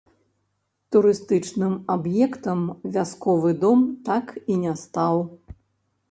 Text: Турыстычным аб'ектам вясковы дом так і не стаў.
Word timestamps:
Турыстычным 0.93 1.73
аб'ектам 1.95 2.61
вясковы 2.95 3.51
дом 3.65 3.79
так 4.09 4.27
і 4.55 4.57
не 4.63 4.73
стаў. 4.85 5.15